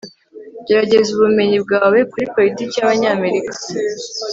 gerageza 0.65 1.09
ubumenyi 1.15 1.57
bwawe 1.65 1.99
kuri 2.11 2.25
politiki 2.35 2.73
y'abanyamerika 2.77 3.51